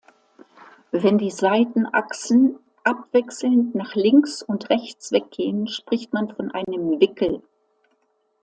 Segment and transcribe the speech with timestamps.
[0.89, 7.43] Wenn die Seitenachsen abwechselnd nach links und rechts weggehen, spricht man von einem "Wickel".